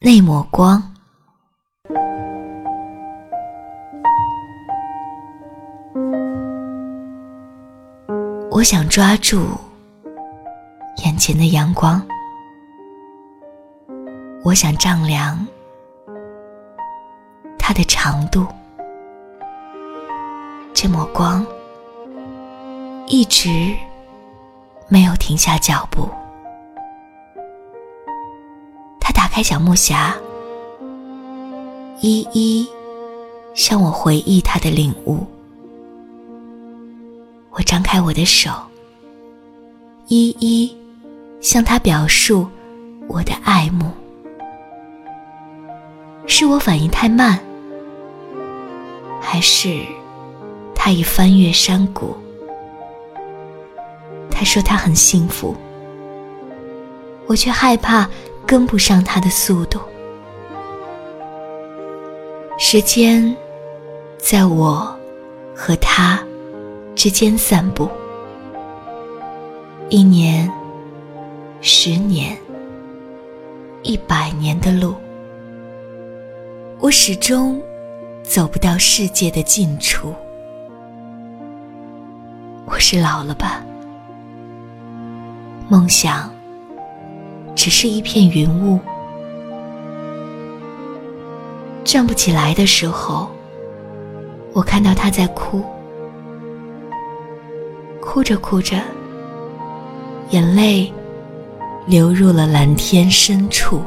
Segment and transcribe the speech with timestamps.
[0.00, 0.80] 那抹光。
[8.48, 9.48] 我想抓住
[11.04, 12.00] 眼前的阳光，
[14.44, 15.44] 我想丈量
[17.58, 18.46] 它的长度。
[20.72, 21.44] 这抹光
[23.08, 23.74] 一直
[24.86, 26.08] 没有停下脚步。
[29.38, 30.12] 开小木匣，
[32.00, 32.68] 一一
[33.54, 35.24] 向我回忆他的领悟。
[37.50, 38.50] 我张开我的手，
[40.08, 40.76] 一一
[41.40, 42.48] 向他表述
[43.06, 43.92] 我的爱慕。
[46.26, 47.38] 是我反应太慢，
[49.20, 49.86] 还是
[50.74, 52.16] 他已翻越山谷？
[54.32, 55.54] 他说他很幸福，
[57.28, 58.10] 我却害怕
[58.48, 59.78] 跟不上他的速度。
[62.58, 63.36] 时间
[64.16, 64.98] 在我
[65.54, 66.18] 和他。
[66.96, 67.88] 之间散步，
[69.88, 70.50] 一年、
[71.60, 72.36] 十年、
[73.84, 74.96] 一百年的路，
[76.80, 77.62] 我始终
[78.24, 80.12] 走不到世界的尽处。
[82.66, 83.64] 我是老了吧？
[85.68, 86.28] 梦想
[87.58, 88.78] 只是一片云雾，
[91.82, 93.28] 站不起来的时候，
[94.52, 95.60] 我看到他在哭。
[98.00, 98.76] 哭着哭着，
[100.30, 100.90] 眼泪
[101.84, 103.82] 流入了蓝天深处。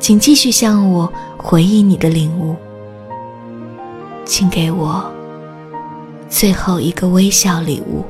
[0.00, 2.56] 请继续向我回忆你的领悟，
[4.24, 5.08] 请给我
[6.28, 8.04] 最后一个微笑礼物。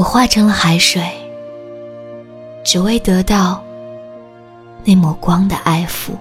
[0.00, 1.02] 我化成了海水，
[2.64, 3.62] 只为得到
[4.82, 6.12] 那抹光的爱抚。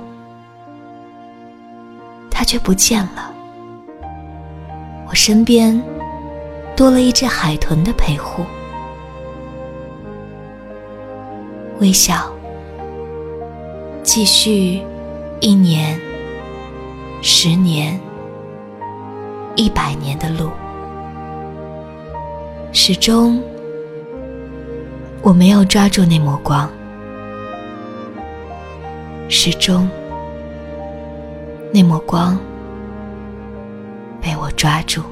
[2.29, 3.31] 他却不见了，
[5.07, 5.81] 我身边
[6.75, 8.43] 多了一只海豚的陪护。
[11.79, 12.29] 微笑，
[14.03, 14.85] 继续
[15.39, 15.97] 一年、
[17.21, 17.97] 十年、
[19.55, 20.49] 一百年的路，
[22.73, 23.41] 始终
[25.21, 26.69] 我没有抓住那抹光，
[29.27, 29.87] 始终。
[31.73, 32.39] 那抹光
[34.21, 35.03] 被我抓住。